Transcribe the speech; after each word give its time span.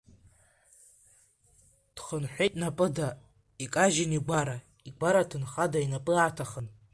Дхынҳәит 1.95 2.53
напыда, 2.61 3.09
икажьын 3.63 4.11
игәара, 4.17 4.57
игәара 4.87 5.29
ҭынхада 5.29 5.79
инапы 5.85 6.13
аҭахын. 6.27 6.67